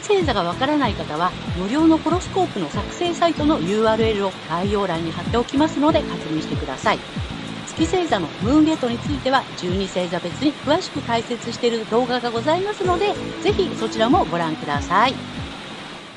[0.00, 6.98] 星座がわからない方は、無料のホロスコープの作成サイトの URL を概要欄に貼っておきますので確認してください。
[7.66, 15.14] 月星座のムーンゲートについては12星座別に詳しく解説している動画がございますので、ぜひそちらもご覧ください。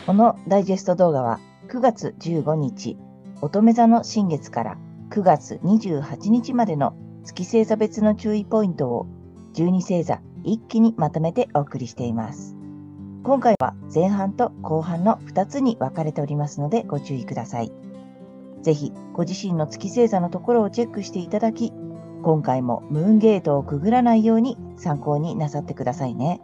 [0.06, 2.98] このダイジェスト動画は9月15日、
[3.42, 4.78] 乙女座の新月から
[5.12, 9.08] 9月28日までの月星座別の注意ポイントを
[9.54, 12.63] 12星座一気にまとめてお送りしています。
[13.24, 17.72] 今回は前半と後半の2つに分かれておりますのでご注意ください。
[18.62, 21.72] ぜひご自身の月星座のところをチェックしていただき、
[22.22, 26.42] 今回もムーンゲートをくぐらないように参考になさってくださいね。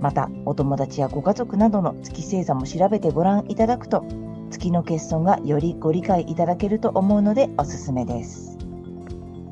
[0.00, 4.04] また、お友達やご家族などの月星座も調べてご覧いただくと、
[4.50, 8.56] 月の欠損がよりご理解いただけると思うのでおすすめです。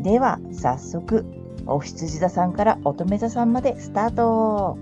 [0.01, 1.27] では、早速、
[1.67, 4.79] お羊座さんから乙女座さんまでスタート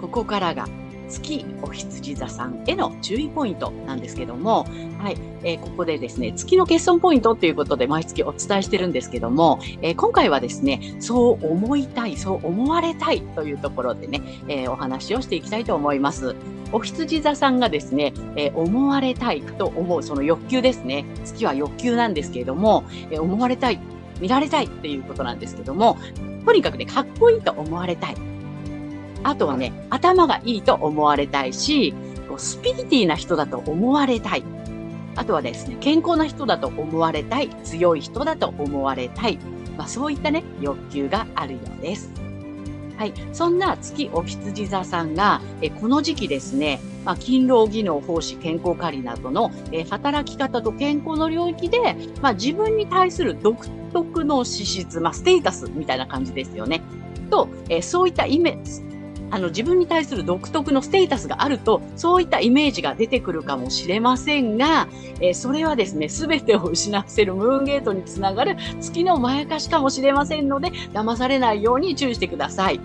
[0.00, 0.66] ここからが
[1.10, 4.64] 月お羊座さんへの注意ポイントなんですけども、
[4.98, 16.36] はい、えー、ここでですね、月の欠損ポイントということで毎月お伝えしてるんですけども、えー、今回はですね、そう思いたい、そう思われたいというところでね、えー、お話をしていきたいと思います。
[16.72, 21.04] お羊座さんがですね、え思われたいと思うその欲求ですね。
[21.24, 23.80] 月は欲求なんですけれども、え思われたい、
[24.20, 25.98] 見られたいっていうことなんですけども、
[26.46, 28.29] とにかくね、かっこいいと思われたい。
[29.22, 31.94] あとはね、頭がいいと思われたいし、
[32.38, 34.44] スピリティな人だと思われたい。
[35.16, 37.50] あとはですね、健康な人だと思われたい。
[37.64, 39.38] 強い人だと思われたい。
[39.76, 42.10] まあ、そういったね、欲求があるようです。
[42.96, 43.14] はい。
[43.32, 53.56] そんな月お羊座さんが、えこの時期ですね、まあ、勤労技能、奉仕、健康管理などの、え働き方と健康の領域で、まあ、自分に対する独
[53.92, 56.82] 特の資質、まあ、ステータスみたいな感じですよね。
[57.30, 58.89] と、えそういったイメージ、
[59.30, 64.88] あの自分に対する独特のステータスがあると、そういったイメージが出てくるかもしれませんが、
[65.20, 72.80] えー、それはですね、すべてを失わせるムーンゲートにつながる月のまやかしかもしれませんので、騙されないように注意してください。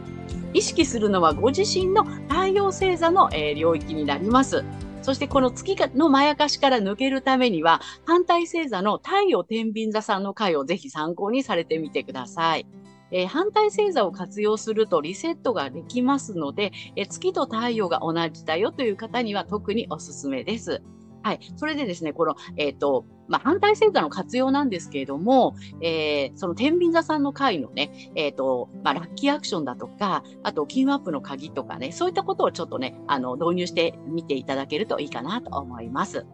[0.54, 4.64] 意識するのはご自身の太陽星座の、えー、領域になります。
[5.02, 12.66] そしてこの月のまやかしから抜けるためには、反対星座の太陽天秤座さんの回をぜひ参考にされてみてください。
[13.16, 20.84] えー、反対星座を活用するとリセットができますので、えー、月と太陽が同じだよという方には特におすすめです。
[21.24, 21.40] はい。
[21.56, 36.28] それでですね、この、えっ、ー、と、まあ、反対星座の活用なんですけれども、えー、その天秤座さんの回のね、えっ、ー、と、まあ、ラッキーアクションだとか、あと、金アップの鍵とかね、そういったことをちょっとね、あの、導入してみていただけるといいかなと思います。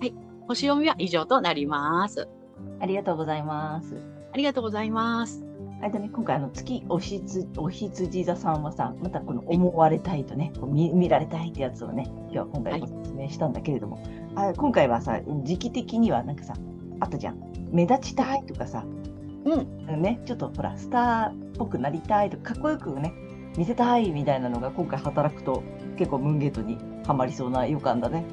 [0.00, 0.12] はい。
[0.48, 2.28] 星読みは以上となります。
[2.78, 3.96] ありがとうございます。
[4.34, 5.45] ありがとうございます。
[5.80, 14.02] あれだね、今回あの月おひつお羊座さんはさ、またこの思われたいとね、こう見見られたいってやつをね、今日は今回ご説明したんだけれども、
[14.34, 16.54] はい、あ今回はさ、時期的にはなんかさ、
[17.00, 17.38] あったじゃん。
[17.70, 18.84] 目立ちたいとかさ、
[19.44, 23.12] うん、ね、ちょっとほら、スターっぽくなりたいとか、かっこよくね、
[23.58, 25.62] 見せたいみたいなのが今回働くと、
[25.98, 28.24] 結構ムーンゲートにはまりそうな予感だね。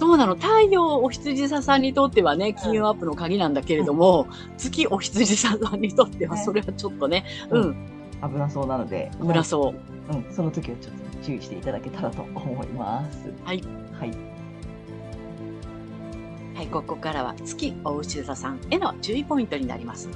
[0.00, 0.34] そうなの？
[0.34, 7.76] 太陽お羊座さんにとってはね、金運アップの鍵なんだけれども、月お羊座さんにとっては、それはちょっとね、うん。
[8.22, 9.10] 危なそうなので。
[9.20, 9.74] 危なそ
[10.10, 10.14] う。
[10.14, 13.32] うん、その時はちょっと注意していただけたらと思います。
[13.44, 13.62] はい。
[13.98, 14.10] はい。
[16.54, 20.08] はい、ここからは月お牛座さんへの注意ポイントになります。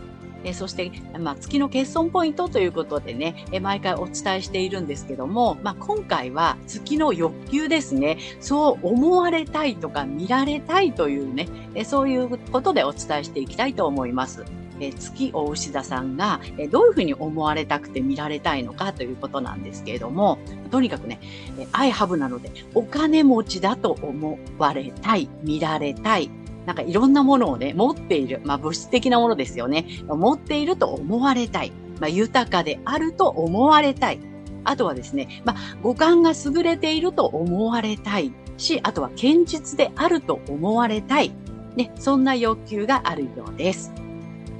[0.44, 8.18] えそして、まあ、月の欠損ポイントということでね、え毎回お伝えしているんですけども、まあ、今回は月の欲求ですね。
[8.40, 14.44] そう思われたいとか見られたいというね、えそういうことでお伝えしていきたいと思います。
[14.80, 20.38] え月お牛座さんが、えどういうふうに思われたくて見られたいのかということなんですけれども、
[20.70, 21.18] とにかくね、
[21.58, 26.30] えアイハブなので、お金持ちだと思われたい、見られたい、
[26.68, 28.42] なんかいろんなものをね、持っている。
[28.44, 29.86] まあ物質的なものですよね。
[30.06, 31.72] 持っていると思われたい。
[31.98, 34.20] まあ豊かであると思われたい。
[34.64, 41.32] あとはですね、まあ五感が優れていると思われたいし、あとは堅実であると思われたい。
[41.74, 43.90] ね、そんな欲求があるようです。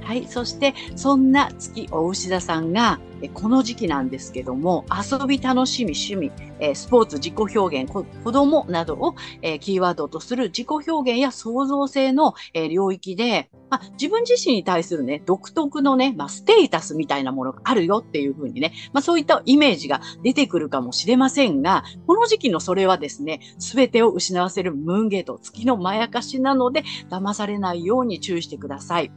[0.09, 0.25] はい。
[0.27, 2.99] そして、そんな月お牛座さんが、
[3.35, 9.13] この時期なんですけども、遊び、楽しみ、趣味、えスポーツ、自己表現、子供などを、
[9.43, 29.11] えキーワードとする自己表現や創造性の、え領域で、まあ、自分自身に対するね、独特のね、まあ、ステータスみたいなものがあるよっていうふうにね、まあ、そういったイメージが出てくるかもしれませんが、この時期のそれはですね、すべてを失わせるムーンゲート、月のまやかしなので、騙されないように注意してください。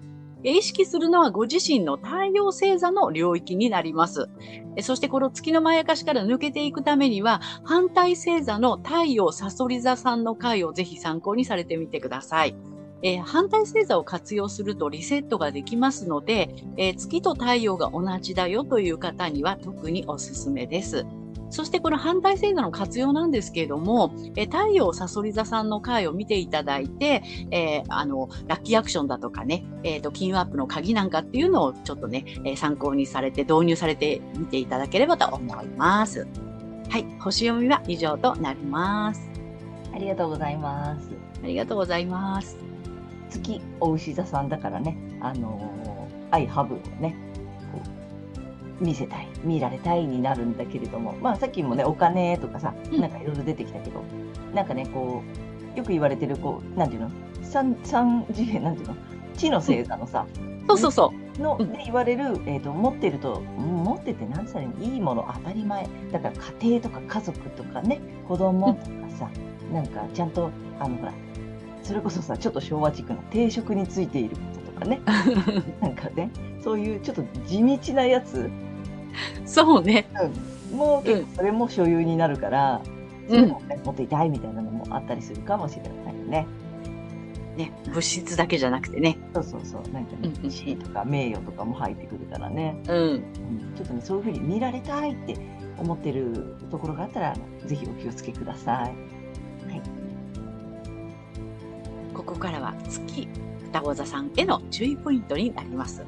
[0.51, 4.29] 意識するのはご自身の太陽星座の領域になります。
[4.81, 12.57] そしてこの月のまやかしから抜けていくためには、反対星座の太陽サソリ座さんの回をぜひ参考にされてみてください。
[13.03, 21.05] えー反対星座を活用するとリセットができますので、えー月と太陽が同じだよという方には特におすすめです。
[21.53, 36.27] そしてこの反対星座の活用なんですけれども、えー太陽サソリ座さんの回を見ていただいて、えーあの、ラッキーアクションだとかね、えっ、と、金運アップの鍵なんかっていうのをちょっとね、えー参考にされて導入されてみていただければと思います。
[36.89, 37.07] はい。
[37.21, 39.31] 星読みは以上となります。
[39.95, 41.11] ありがとうございます。
[41.43, 42.57] ありがとうございます。
[43.29, 47.15] 月お牛座さんだからね、あのー、アイハブをね、
[48.81, 53.01] 見せたい、見られたいになるんだけれども、まあさっきもね、お金とかさ、うん。
[53.01, 54.03] なんかいろいろ出てきたけど、
[54.55, 55.23] なんかね、こ
[55.75, 57.11] う、よく言われてる、こう、なんていうの、
[57.43, 58.97] 三、三次元、なんていうの、
[59.37, 60.27] 地の星座のさ、
[60.69, 61.41] そうそうそう。
[61.41, 61.73] のうん。
[61.73, 65.89] で言われる、えー、と持ってると、うん持ってて何されいいもの当たり前。
[66.13, 68.87] だから家庭とか家族とかね子供とか
[69.19, 69.31] さ、
[69.73, 71.13] なんかちゃんとあのほら
[71.83, 75.01] それこそさちょっと昭和チックな定職についていることとかね。
[75.81, 76.31] なんかね
[76.63, 78.51] そういうちょっと地道なやつ、
[79.45, 80.07] そうね。
[80.71, 82.81] うん、もう結構それも所有になるから、
[83.29, 86.47] そううんいうのをね持っていたいみたいなのもあったりするかもしれないよね。
[87.57, 89.19] ね、物質だけじゃなくてね。
[89.35, 92.77] そうそうそうなんかねうんうん地位とか名誉とかも入ってくるからね。
[92.89, 92.97] うん。
[92.97, 93.23] うん
[93.77, 95.37] ちょっとね、そういうふうに見られたいって
[95.79, 97.35] 思ってるところがあったら、
[97.67, 99.23] ぜひお気をつけください。
[102.15, 103.29] ここからは月
[103.65, 106.05] 双子座さんへの注意ポイントになります。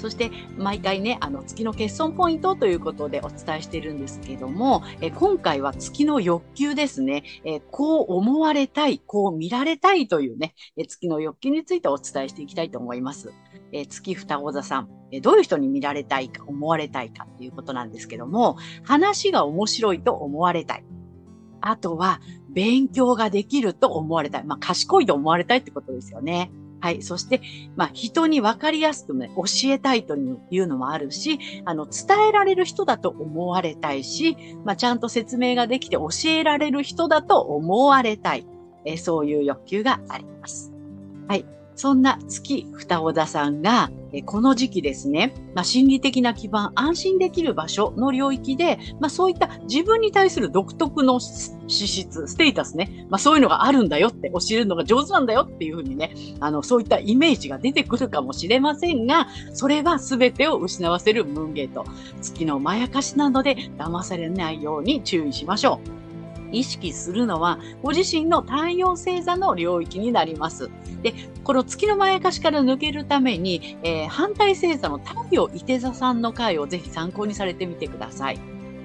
[0.00, 13.34] そして毎回ね、あの月の欠損ポイントということでお伝えしているんですけども、え今回は月の欲求ですね、えこう思われたい、こう見られたいというね、え月の欲求についてお伝えしていきたいと思います。
[13.72, 20.84] え月双子座さん、えどういう人に見られたいか、思われたいかっていうことなんですけども、話が面白いと思われたい。
[21.60, 24.44] あとは、勉強ができると思われたい。
[24.44, 26.50] まあ、賢いと思われたいってことですよね。
[26.80, 27.02] はい。
[27.02, 27.40] そして、
[27.76, 38.46] まあ、人に分かりやすくね、教えたいというのもあるし、あの、伝えられる人だと思われたいし、まあ、ちゃんと説明ができて教えられる人だと思われたい。
[38.84, 40.72] えそういう欲求があります。
[41.28, 41.44] はい。
[41.80, 43.90] そんな月双子座さんが、
[44.26, 61.86] この時期ですね、まあ、心理的な基盤、安心できる場所の領域で、まあ、そういった自分に対する独特の資質、ステータスね、まあ、そういうのがあるんだよって、教えるのが上手なんだよっていうふうにね、あの、そういったイメージが出てくるかもしれませんが、それは全てを失わせるムーンゲート。
[62.20, 66.09] 月のまやかしなので、騙されないように注意しましょう。
[66.52, 70.70] 意識するのは、ご自身の太陽星座の領域になります。
[71.02, 71.14] で、
[71.44, 78.38] この月のまやかしから抜けるために、えー反対星座の太陽伊手座さんの回をぜひ参考にされてみてください。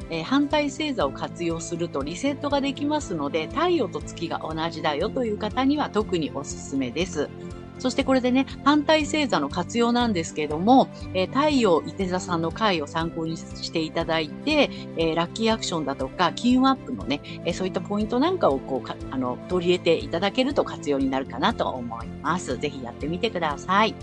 [0.09, 7.30] えー反対星座を活用するとリセットができますので、太陽と月が同じだよという方には特におすすめです。
[7.79, 22.57] そしてこれでね、反対星座の活用なんですけれども、えー太陽伊手座さんの回を参考にしていただいて、えーラッキーアクションだとか、金運アップのね、えーそういったポイントなんかをこうかあの取り入れていただけると活用になるかなと思います。
[22.57, 23.95] ぜひやってみてください。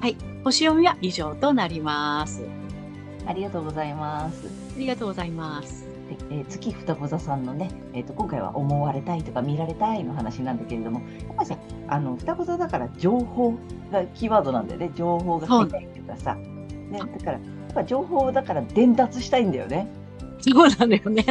[0.00, 0.16] はい。
[0.44, 2.42] 星読みは以上となります。
[3.26, 4.46] ありがとうございます。
[4.46, 5.83] ありがとうございます。
[6.08, 11.58] でえー月双子座さんのね、えー、と今回は思われたいとか見られたいの話なんだけれども、やっぱりさ、
[11.88, 13.52] あの双子座だから情報
[13.90, 14.90] がキーワードなんだよね。
[14.94, 16.34] 情報が入りたいっていうかさ。
[16.34, 19.88] ね、だから、やっぱ情報だから伝達したいんだよね。
[20.40, 21.24] そうなのよね。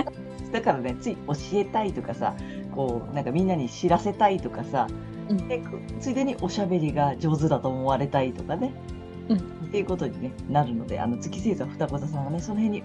[0.51, 2.36] だからね、つい教えたいとかさ、
[2.74, 4.88] こう、なんかみんなに知らせたいとかさ、
[5.30, 8.74] うんでこついでにおしゃべりが上手だと思われたいとかね。
[9.30, 12.84] うんっていうことに、ね、なるので、あの月星座双子座さんはね、その辺に、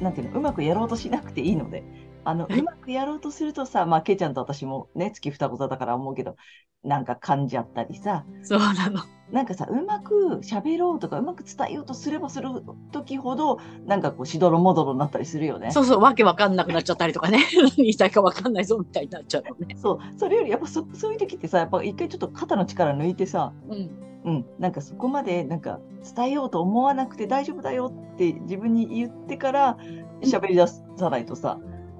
[0.00, 1.84] なんていうの、うまくやろうとしなくていいので、
[2.24, 6.36] あの、はいうまくやろうとするとさ、まあ、けいちゃんと私もね、月双子座だから思うけど、
[6.84, 9.02] なんか噛んじゃったりさ、そうなの。
[9.30, 12.48] なんかさ、うまく喋ろうとか、うまく伝えようとすればする
[12.92, 15.70] 時ほど、なんかこう、しどろもどろになったりするよね。
[15.70, 17.44] そうそう、わけわかんなくなっちゃったりとかね。
[17.54, 19.76] 何 言いたいかわかんないぞみたいになっちゃうのね。
[19.76, 24.11] そう、それよりやっぱそそういう時ってさ、やっぱ一回ちょっと肩の力抜いてさ、うん。
[24.24, 25.80] うん、なんかそこまでなんか
[26.14, 29.76] 伝えようと思わなくて大丈夫だよって自分に言ってから
[30.22, 31.58] 喋り出さないとさ、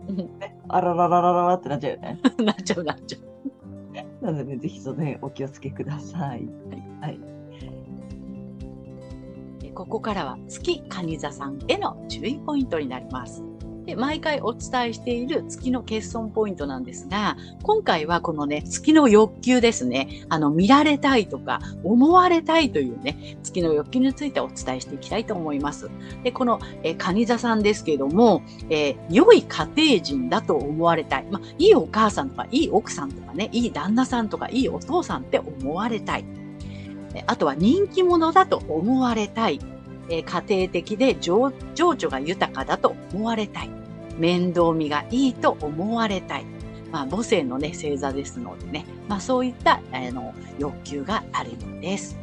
[0.09, 2.21] ね、あららららららってなっちゃうよね。
[2.39, 4.25] なっちゃうなっちゃう。
[4.25, 6.21] なので、ね、ぜひその辺お気をつけください。
[6.21, 6.49] はい。
[7.01, 7.09] は
[9.65, 13.45] い、ここからは月蟹座さんへの注意ポイントになります。
[13.93, 20.25] で毎回お伝えしている月の欠損ポイントなんですが、今回はこのね、月の欲求ですね。
[20.31, 25.91] あの、見られたいとか、思われたいというね、月の欲求についてお伝えしていきたいと思います。
[26.25, 31.27] で、この、えカニ座さんですけども、えー、良い家庭人だと思われたい。
[31.31, 36.25] ま、いいお母さんとか、いい奥さんとかね、いい旦那さんとか、いいお父さんって思われたい。
[37.27, 39.61] あとは人気者だと思われたい。
[40.09, 43.82] え家庭的で情緒が豊かだと思われたい。
[44.19, 46.45] 面倒見がいいと思われたい。
[46.91, 52.19] まあ、母性のね、星座ですのでね、まあ、そういった、あの、欲求があるようです。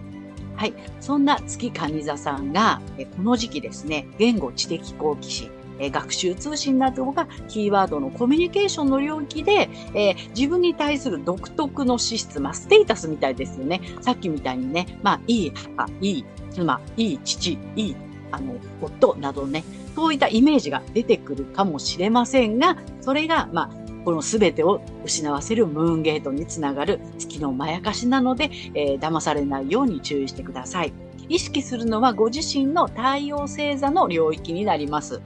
[0.56, 0.74] はい。
[1.00, 2.82] そんな月蟹座さんが、
[3.16, 5.50] この時期ですね、言語知的好奇心、
[5.90, 13.82] 学習通信などがキーワードのコミュニケーションの領域で、えー、自分に対する独特の資質、まあ、ステータスみたいですよね。
[14.02, 17.96] さっきみたいにね、まあ、いい母、いい妻、いい父、いい、
[18.32, 19.64] あの、夫などね、
[19.96, 30.94] そういったイメージが出てくるかもしれませんが、それが、まあ、この全てを失わせるムーンゲートにつながる月のまやかしなので、えー、騙されないように注意してください。
[31.28, 35.22] 意識するのはご自身の太陽星座の領域になります。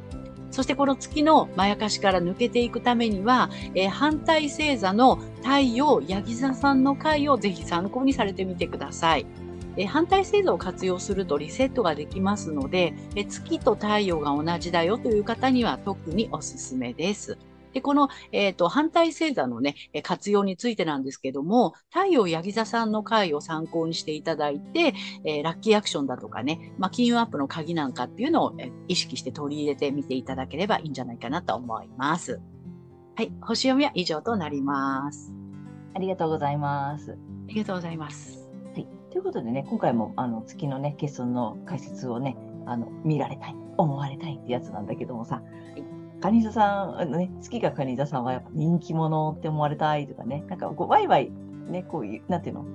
[0.51, 9.25] そしてこの月のまやかしから抜けていくためには、えー、反対星座の太陽、ヤギ座さんの回をぜひ参考にされてみてください。
[9.77, 17.37] え反対星座を活用するとリセットができますので、え月と太陽が同じだよという方には特におすすめです。
[17.73, 24.93] で、この、えっ、ー、と、反対星座のね、活用についてなんですけども、太陽ヤギ座さんの回を参考にしていただいて、
[25.25, 32.39] えー、ラッキーアクションだとかね、まあ、金融アップの鍵なんかっていうのを、え意識して取り入れてみていただければいいんじゃないかなと思います。
[33.15, 35.33] はい、星読みは以上となります。
[35.95, 37.11] ありがとうございます。
[37.11, 37.15] あ
[37.47, 38.42] りがとうございます。
[39.13, 45.43] はい、ということでね、今回もあの月のね、欠損の解説をね、あの見られたい、思われたいってやつなんだけどもさ、
[46.21, 51.31] 蟹座さん、あのね、月が蟹座さんはやっぱ人気者って思われたいとかね、なんかこうワイワイ、
[51.67, 52.65] ね、こういう、なんていうの、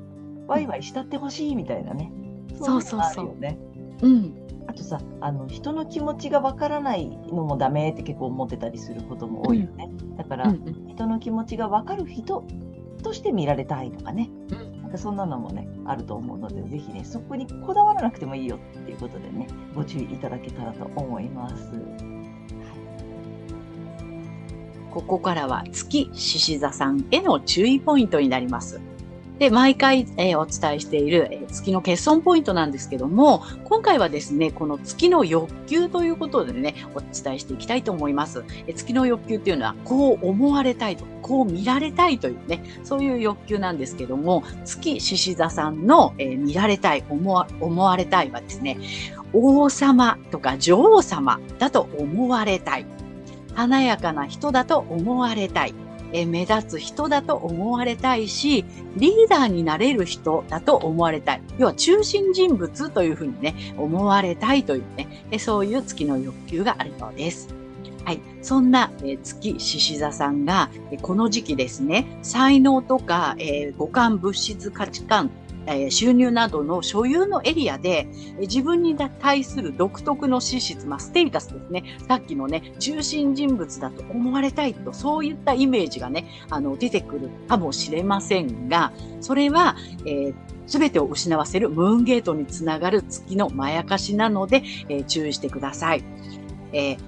[0.47, 2.13] ワイワイ慕ってほしいみたいなね。
[2.55, 3.41] そうそうそう。
[3.41, 3.59] ね、
[4.03, 4.35] うん。
[4.69, 9.89] あとさ、あの人の気持ちがわからないのもダメって結構思ってたりすることも多いよね。
[9.91, 12.45] うん、だから、うんうん、人の気持ちがわかる人
[13.03, 14.31] として見られたいとかね。
[14.53, 21.73] うんそんなのもね、あると思うので、是非ね、そこにこだわらなくてもいいよっていうことでね、ご注意いただけたらと思います。
[24.91, 28.81] ここからは月獅子座さんへの注意ポイントになります。
[29.39, 38.45] で、毎回、えー、お伝えしている、えー、月の欠損ポイントなんですけども、今回はですね、この月の欲求ということでね、お伝えしていきたいと思います。
[38.67, 48.79] えー、月の欲求っていうのは、こう思われたいと、こう見られたいというね、そういう欲求なんですけども、月獅子座さんの、え、見られたい思わ、思われたいはですね、
[49.33, 52.87] 王様とか女王様だと思われたい。
[53.55, 55.75] 華やかな人だと思われたい。
[56.13, 58.65] え目立つ人だと思われたいし、
[58.97, 61.43] リーダーになれる人だと思われたい。
[61.59, 67.49] 要は中心人物というふうにね、思われたいというね、えそういう月の欲求があるようです。
[68.05, 68.21] はい。
[68.41, 70.71] そんな、え月獅子座さんが、
[71.03, 75.31] この時期ですね、才能とか、え、五感物質価値観
[75.75, 78.09] え収入などの所有のエリアで、
[78.41, 81.85] 自分に対する独特の資質、まあ、ステータスですね。
[82.09, 96.05] さっきのね、中心人物だと思われたいと、そういったイメージがね、あの、出てくるかもしれませんが、それは、えー、べてを失わせるムーンゲートにつながる月のまやかしなので、えー、注意してください。
[96.73, 96.99] えー、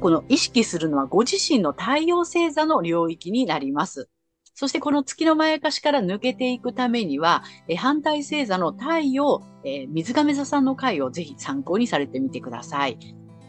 [0.00, 4.08] この意識するのはご自身の太陽星座の領域になります。
[4.56, 12.98] そしてこの月のまやかしから抜けていくためには、え反対星座の太陽、え、水亀座さんの回をぜひ参考にされてみてください。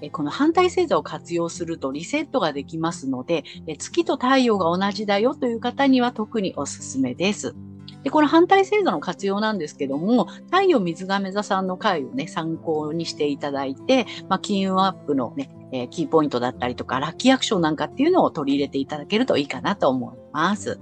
[0.01, 7.55] えこの反対星座を活用するとリセットができますので、え月と太陽が同じだよという方には特におすすめです。
[8.03, 20.79] で、この反対星座の活用なんですけども、太陽水亀座さんの回をね、参考にしていただいて、まあ、金融アップのね、えー、キーポイントだったりとか、ラッキーアクションなんかっていうのを取り入れていただけるといいかなと思います。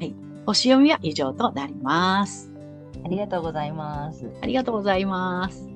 [0.00, 0.14] はい。
[0.46, 2.50] 星読みは以上となります。
[3.04, 4.30] ありがとうございます。
[4.40, 5.68] ありがとうございます。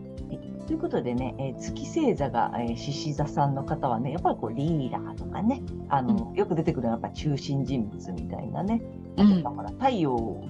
[0.66, 8.80] ということでね、えー、月星座が獅子、えー、座さんの方はね、やっぱりこうリーダーとかね、あの、うん、よく出てくるのはやっぱ中心人物みたいなね、
[9.18, 10.42] うん、ほら太陽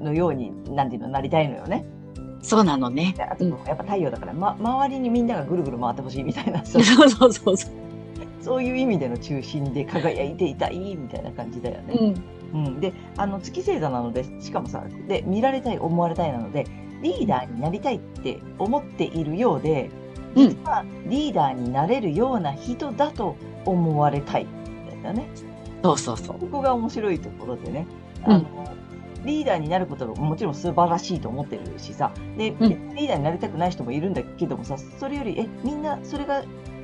[0.00, 1.84] のように、なんていうの、なりたいのよね。
[2.40, 3.14] そうなのね。
[3.30, 7.56] あと、やっぱ太陽だから、ま、周りにみんながぐるぐる回ってほしいみたいな、 そうそうそうそう。
[8.42, 11.94] そういう意味での中心で輝いていたいみたいな感じだよね。
[11.94, 12.14] うん、
[12.52, 16.66] うん、であの月星座なのでしかもさで見られたい思われたいなので
[17.02, 19.90] リーダーになりたいって思っているようで
[20.34, 25.28] 実はリーダーになれるような人だと思われたいみたいなね。
[25.82, 26.38] そうそうそう。
[26.38, 27.86] ここが面白いところでね。
[28.24, 28.72] あの、うん
[29.24, 36.42] リーダーになることがもちろん素晴らしいと思ってるしさで、うん、リーダーになりたくない人もいるんだけどもさそれよりえみんなそれが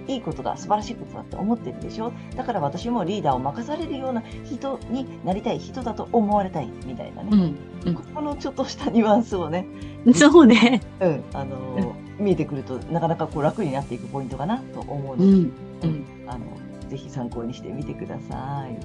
[0.09, 2.13] いいことだ素晴らしいことだって思ってるでしょ？
[2.35, 7.57] だから私もリーダーを任されるような人になりたい人だと思われたいみたいなね、うん。
[7.85, 9.67] うん、このちょっとしたニュアンスをね。
[10.15, 11.25] そうね、うん。
[11.35, 15.53] あのー、見えてくるとなかなかこう楽になっていくポイントかなと思うので、うん。
[15.83, 16.47] うん、あの
[16.89, 18.77] ぜひ参考にしてみてください。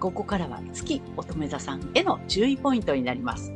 [0.00, 3.52] ここからは月乙女座さんへの注意ポイントになります。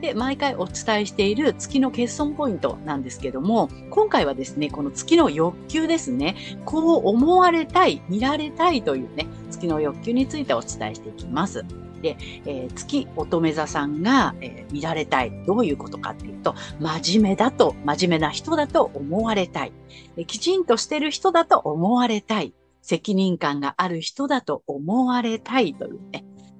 [0.00, 11.64] で、毎回お伝えしている月の欠損ポイントなんですけども、今回はですね、この月の欲求ですね、こう思われたい、見られたいというね、月の欲求についてお伝えしていきます。
[12.02, 15.32] で、えー、月乙女座さんが、えー、見られたい。
[15.46, 19.72] どういうことかっていうと、真面目だと、真面目な人だと思われたい。
[20.16, 22.52] えきちんとしてる人だと思われたい。
[22.82, 26.00] 責任感がある人だと思われたいという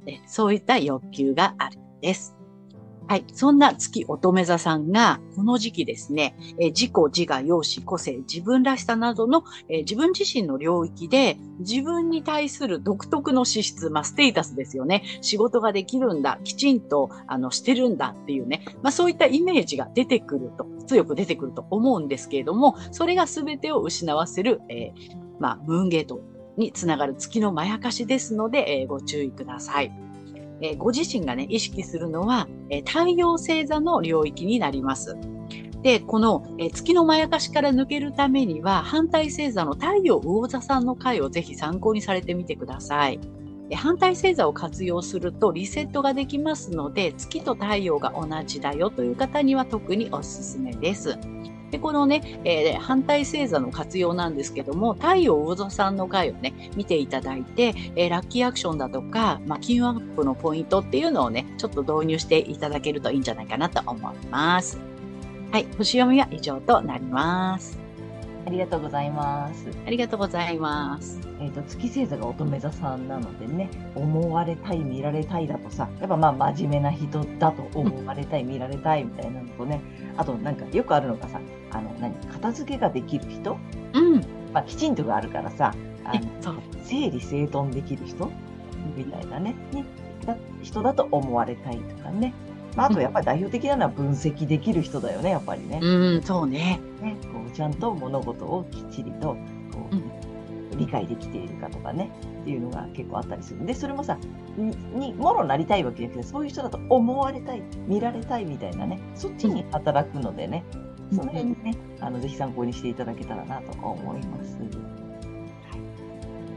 [0.07, 2.36] ね、そういった欲求があるんです。
[3.09, 3.25] はい。
[3.33, 15.05] そんな月乙女座さんが、この時期ですね、え自己、自我、容姿、個性、自分らしさなどの、え自分自身の領域で、自分に対する独特の資質、まあ、ステータスですよね。
[15.21, 26.21] 仕事ができるんだ、きちんと、あの、してるんだっていうね、まあ、そういったイメージが出てくると、強く出てくると思うんですけれども、それが全てを失わせる、えー、まあ、ムーンゲート
[26.57, 30.06] につながる月のまやかしですので、えー、ご注意ください。
[30.61, 35.17] えー、ご自身がね、意識するのは、えー、太陽星座の領域になります。
[35.83, 43.21] で、この、え月のまやかしから抜けるためには、反対星座の太陽魚座さんの回をぜひ参考にされてみてください。
[43.75, 51.19] 反対星座を活用するとリセットができますので、月と太陽が同じだよという方には特におすすめです。
[51.71, 64.79] で、このね、えー、反対星座の活用なんですけども、太陽魚座さんの回をね、見ていただいて、えー、ラッキーアクションだとか、まあ、金運アップのポイントっていうのをね、ちょっと導入していただけるといいんじゃないかなと思います。
[65.53, 67.86] はい、星読みは以上となります。
[68.47, 69.69] ありがとうございます。
[69.85, 71.19] ありがとうございます。
[71.41, 79.81] えっ、ー、と、月星座が乙女座さんなのでね、思われたい、見られたいだとさ、やっぱまあ真面目な人だと思われたい、 見られたいみたいなのとね、
[80.17, 81.41] あとなんかよくあるのがさ、
[81.73, 83.59] あの、何、片付けができる人？
[83.95, 84.15] うん。
[84.53, 88.31] まあ、きちんとがあるからさ、あの整理整頓できる人？
[88.97, 89.57] みたいなね、
[90.63, 92.33] 人だと思われたいとかね。
[92.77, 95.81] まあ、あとやっぱり代表的なのは分析できる人だよね、やっぱりね。
[95.83, 96.79] うん、そうね。
[97.01, 99.29] ね、こうちゃんと物事をきっちりと
[99.73, 99.99] こう、う
[100.77, 102.11] ん、理解できているかとかね、
[102.43, 104.19] っていうのが結構あったりするんで、それもさ、
[104.57, 110.63] に、もろなりたいわけじゃなくて、そういう人だと思われたい、見られたいみたいなね、そっちに働くのでね、
[111.11, 114.59] その辺にね、あのぜひ参考にしていただけたらなと思います。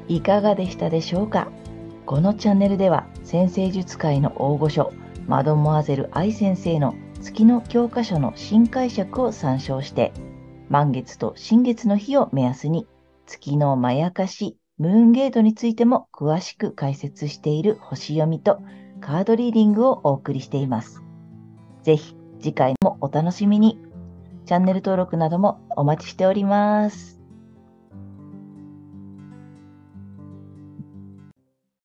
[0.07, 1.49] いかがでしたでしょうか？
[2.07, 4.91] このチャンネルでは、先生術界の大御所、
[5.29, 10.11] マドモアゼル愛先生の月の教科書の新解釈を参照して、
[10.69, 12.87] 満月と新月の日を目安に、
[13.27, 18.59] 月のまやかし、ムーンゲートについても詳しく解説している星読みと
[19.01, 21.03] カードリーディングをお送りしています。
[21.83, 23.79] ぜひ次回もお楽しみに。
[24.47, 27.18] チャンネル登録などもお待ちしております。